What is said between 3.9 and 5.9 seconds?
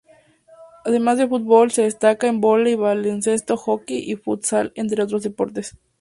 y futsal, entre otros deportes.